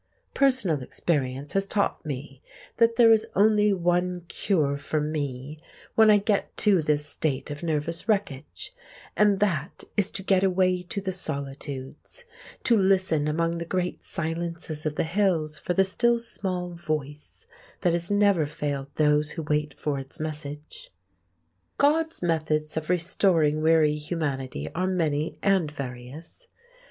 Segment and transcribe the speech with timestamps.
[0.33, 2.41] Personal experience has taught me
[2.77, 5.59] that there is only one cure for me
[5.93, 8.73] when I get to this state of nervous wreckage;
[9.15, 12.23] and that is to get away to the solitudes;
[12.63, 17.45] to listen among the great silences of the hills for the still small Voice
[17.81, 20.91] that has never failed those who wait for its Message.
[21.77, 26.47] God's methods of restoring weary humanity are many and various.